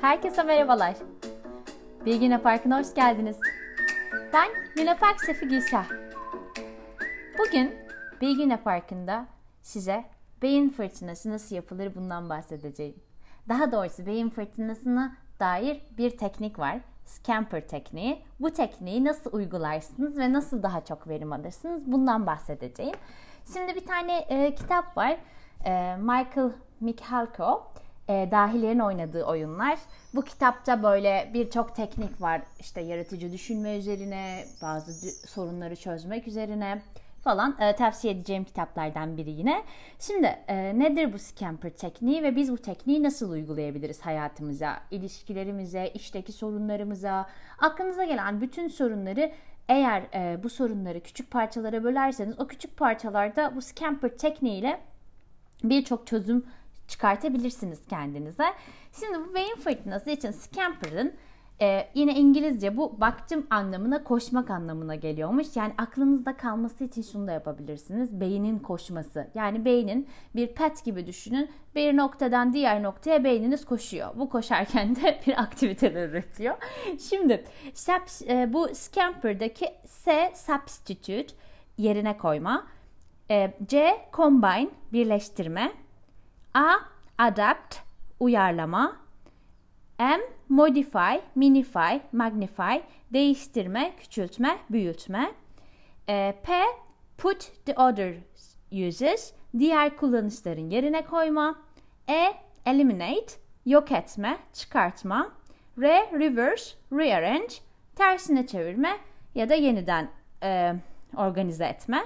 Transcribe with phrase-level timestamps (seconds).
[0.00, 0.94] Herkese merhabalar.
[2.06, 3.36] Bilgine Parkı'na hoş geldiniz.
[4.32, 4.48] Ben
[4.78, 5.86] Luna Park şefi Gülşah.
[7.38, 7.74] Bugün
[8.20, 9.26] Bilgine Parkı'nda
[9.62, 10.04] size
[10.42, 12.94] beyin fırtınası nasıl yapılır bundan bahsedeceğim.
[13.48, 16.78] Daha doğrusu beyin fırtınasına dair bir teknik var.
[17.06, 18.22] Scamper tekniği.
[18.40, 22.94] Bu tekniği nasıl uygularsınız ve nasıl daha çok verim alırsınız bundan bahsedeceğim.
[23.52, 25.18] Şimdi bir tane e, kitap var.
[25.64, 27.72] E, Michael Michalko
[28.08, 29.78] e, dahilerin oynadığı oyunlar.
[30.14, 32.42] Bu kitapta böyle birçok teknik var.
[32.60, 36.82] İşte yaratıcı düşünme üzerine, bazı sorunları çözmek üzerine
[37.20, 39.64] falan e, tavsiye edeceğim kitaplardan biri yine.
[39.98, 46.32] Şimdi e, nedir bu scamper tekniği ve biz bu tekniği nasıl uygulayabiliriz hayatımıza, ilişkilerimize, işteki
[46.32, 47.26] sorunlarımıza,
[47.58, 49.32] aklınıza gelen bütün sorunları
[49.68, 54.80] eğer e, bu sorunları küçük parçalara bölerseniz o küçük parçalarda bu scamper tekniğiyle
[55.64, 56.46] birçok çözüm
[56.88, 58.44] çıkartabilirsiniz kendinize.
[59.00, 61.12] Şimdi bu beyin fırtınası için scamper'ın
[61.60, 65.56] ee, yine İngilizce bu baktım anlamına koşmak anlamına geliyormuş.
[65.56, 68.20] Yani aklınızda kalması için şunu da yapabilirsiniz.
[68.20, 69.28] Beynin koşması.
[69.34, 71.50] Yani beynin bir pet gibi düşünün.
[71.74, 74.08] Bir noktadan diğer noktaya beyniniz koşuyor.
[74.14, 76.56] Bu koşarken de bir aktiviteler üretiyor.
[77.08, 77.44] Şimdi
[78.28, 81.34] e, bu Scamper'daki S substitute
[81.78, 82.66] yerine koyma.
[83.30, 85.72] E, C combine birleştirme.
[86.54, 86.74] A.
[87.18, 87.76] Adapt
[88.20, 88.96] uyarlama.
[89.98, 90.20] M.
[90.48, 92.78] Modify, minify, magnify,
[93.12, 95.32] değiştirme, küçültme, büyütme.
[96.08, 96.52] E, P.
[97.18, 98.14] Put the other
[98.72, 101.58] uses, diğer kullanışların yerine koyma.
[102.08, 102.34] E.
[102.66, 103.34] Eliminate,
[103.66, 105.32] yok etme, çıkartma.
[105.80, 106.10] R.
[106.12, 107.54] Reverse, rearrange,
[107.96, 108.96] tersine çevirme
[109.34, 110.10] ya da yeniden
[110.42, 110.74] e,
[111.16, 112.04] organize etme.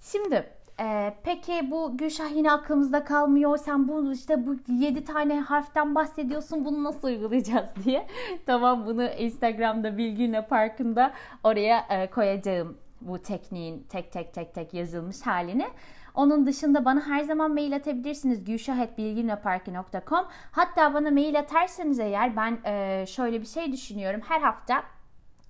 [0.00, 3.56] Şimdi ee, peki bu Gülşah yine aklımızda kalmıyor.
[3.56, 6.64] Sen bu işte bu 7 tane harften bahsediyorsun.
[6.64, 8.06] Bunu nasıl uygulayacağız diye.
[8.46, 11.12] tamam bunu Instagram'da Bilgine Parkı'nda
[11.44, 15.66] oraya e, koyacağım bu tekniğin tek tek tek tek yazılmış halini.
[16.14, 18.44] Onun dışında bana her zaman mail atabilirsiniz.
[18.44, 24.20] gülşahetbilgineparki.com Hatta bana mail atarsanız eğer ben e, şöyle bir şey düşünüyorum.
[24.28, 24.82] Her hafta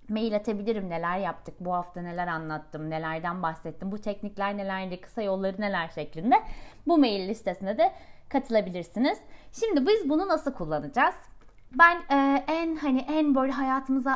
[0.09, 5.61] mail atabilirim neler yaptık, bu hafta neler anlattım, nelerden bahsettim, bu teknikler nelerdi, kısa yolları
[5.61, 6.35] neler şeklinde
[6.87, 7.93] bu mail listesine de
[8.29, 9.19] katılabilirsiniz.
[9.53, 11.15] Şimdi biz bunu nasıl kullanacağız?
[11.73, 14.13] Ben e, en hani en böyle hayatımıza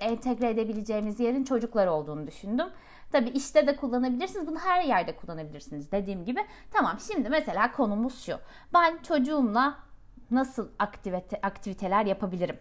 [0.00, 2.66] e, entegre edebileceğimiz yerin çocuklar olduğunu düşündüm.
[3.12, 4.46] Tabi işte de kullanabilirsiniz.
[4.46, 6.40] Bunu her yerde kullanabilirsiniz dediğim gibi.
[6.70, 8.38] Tamam şimdi mesela konumuz şu.
[8.74, 9.78] Ben çocuğumla
[10.30, 12.58] nasıl aktivite, aktiviteler yapabilirim?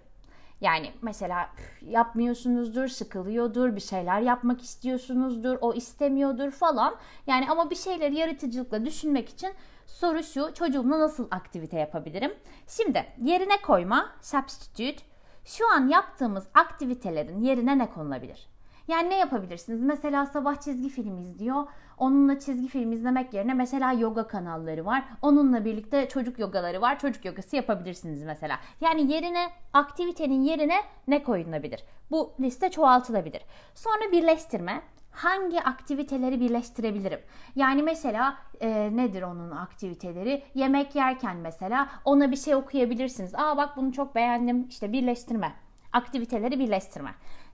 [0.62, 1.50] Yani mesela
[1.82, 6.96] yapmıyorsunuzdur, sıkılıyordur, bir şeyler yapmak istiyorsunuzdur, o istemiyordur falan.
[7.28, 9.54] Yani ama bir şeyleri yaratıcılıkla düşünmek için
[9.86, 12.34] soru şu, çocuğumla nasıl aktivite yapabilirim?
[12.68, 15.04] Şimdi yerine koyma, substitute,
[15.46, 18.55] şu an yaptığımız aktivitelerin yerine ne konulabilir?
[18.88, 19.81] Yani ne yapabilirsiniz?
[19.81, 21.68] Mesela sabah çizgi film izliyor.
[21.97, 25.03] Onunla çizgi film izlemek yerine mesela yoga kanalları var.
[25.22, 27.00] Onunla birlikte çocuk yogaları var.
[27.00, 28.59] Çocuk yogası yapabilirsiniz mesela.
[28.81, 30.75] Yani yerine aktivitenin yerine
[31.07, 31.84] ne koyulabilir?
[32.12, 33.41] Bu liste çoğaltılabilir.
[33.75, 34.81] Sonra birleştirme
[35.12, 37.19] hangi aktiviteleri birleştirebilirim?
[37.56, 40.44] Yani mesela e, nedir onun aktiviteleri?
[40.56, 43.35] Yemek yerken mesela ona bir şey okuyabilirsiniz.
[43.35, 44.68] Aa bak bunu çok beğendim.
[44.69, 45.53] İşte birleştirme.
[45.94, 47.12] Aktiviteleri birleştirme.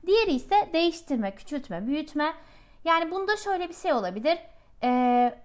[0.08, 2.34] Diğeri ise değiştirme, küçültme, büyütme.
[2.86, 4.38] Yani bunda şöyle bir şey olabilir.
[4.84, 5.36] Ee,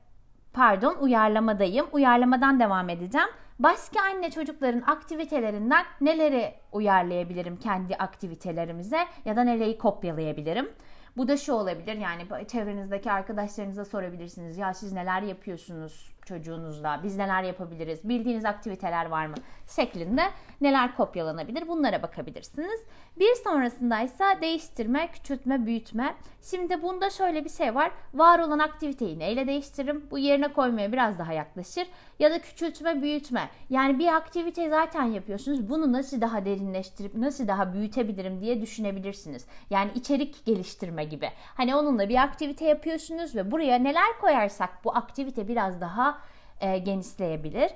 [0.53, 1.87] pardon uyarlamadayım.
[1.93, 3.28] Uyarlamadan devam edeceğim.
[3.59, 10.71] Başka anne çocukların aktivitelerinden neleri uyarlayabilirim kendi aktivitelerimize ya da nereyi kopyalayabilirim?
[11.17, 14.59] Bu da şu olabilir yani çevrenizdeki arkadaşlarınıza sorabilirsiniz.
[14.59, 17.00] Ya siz neler yapıyorsunuz çocuğunuzla?
[17.03, 18.09] Biz neler yapabiliriz?
[18.09, 19.34] Bildiğiniz aktiviteler var mı?
[19.76, 20.22] Şeklinde
[20.60, 21.69] neler kopyalanabilir?
[21.69, 22.81] Bunlara bakabilirsiniz.
[23.19, 26.14] Bir sonrasındaysa değiştirme, küçültme, büyütme.
[26.50, 27.91] Şimdi bunda şöyle bir şey var.
[28.14, 30.06] Var olan aktiviteyi neyle değiştiririm?
[30.10, 31.87] Bu yerine koymaya biraz daha yaklaşır.
[32.19, 33.50] Ya da küçültme, büyütme.
[33.70, 35.69] Yani bir aktivite zaten yapıyorsunuz.
[35.69, 39.46] Bunu nasıl daha derinleştirip nasıl daha büyütebilirim diye düşünebilirsiniz.
[39.70, 41.28] Yani içerik geliştirme gibi.
[41.55, 46.15] Hani onunla bir aktivite yapıyorsunuz ve buraya neler koyarsak bu aktivite biraz daha
[46.61, 47.70] e, genişleyebilir.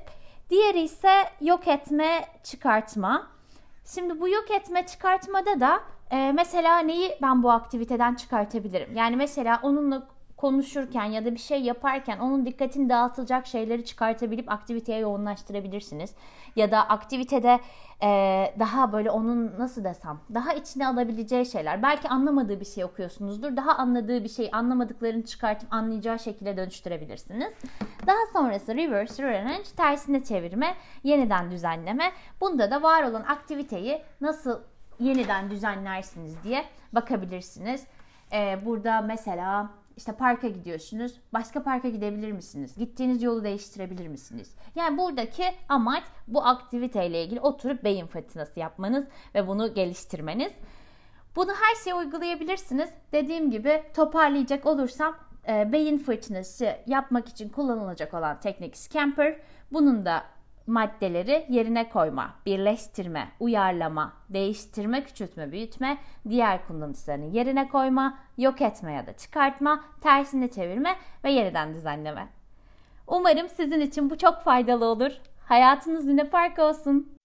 [0.51, 3.27] Diğeri ise yok etme, çıkartma.
[3.95, 5.81] Şimdi bu yok etme, çıkartmada da
[6.11, 8.97] e, mesela neyi ben bu aktiviteden çıkartabilirim?
[8.97, 10.07] Yani mesela onunla
[10.41, 16.15] konuşurken ya da bir şey yaparken onun dikkatini dağıtılacak şeyleri çıkartabilip aktiviteye yoğunlaştırabilirsiniz.
[16.57, 17.61] Ya da aktivitede
[18.03, 18.09] e,
[18.59, 21.83] daha böyle onun nasıl desem daha içine alabileceği şeyler.
[21.83, 23.57] Belki anlamadığı bir şey okuyorsunuzdur.
[23.57, 27.53] Daha anladığı bir şey anlamadıklarını çıkartıp anlayacağı şekilde dönüştürebilirsiniz.
[28.07, 32.13] Daha sonrası reverse rearrange tersine çevirme, yeniden düzenleme.
[32.41, 34.61] Bunda da var olan aktiviteyi nasıl
[35.01, 37.85] yeniden düzenlersiniz diye bakabilirsiniz.
[38.33, 41.13] Ee, burada mesela işte parka gidiyorsunuz.
[41.33, 42.77] Başka parka gidebilir misiniz?
[42.77, 44.55] Gittiğiniz yolu değiştirebilir misiniz?
[44.75, 49.05] Yani buradaki amaç bu aktiviteyle ilgili oturup beyin fırtınası yapmanız
[49.35, 50.53] ve bunu geliştirmeniz.
[51.37, 52.91] Bunu her şeye uygulayabilirsiniz.
[53.13, 55.17] Dediğim gibi toparlayacak olursam
[55.49, 59.37] e, beyin fırtınası yapmak için kullanılacak olan teknik Scamper.
[59.73, 60.23] Bunun da
[60.71, 69.07] maddeleri yerine koyma, birleştirme, uyarlama, değiştirme, küçültme, büyütme, diğer kullanıcılarını yerine koyma, yok etme ya
[69.07, 72.29] da çıkartma, tersine çevirme ve yeniden düzenleme.
[73.07, 75.13] Umarım sizin için bu çok faydalı olur.
[75.49, 77.20] Hayatınız yine park olsun.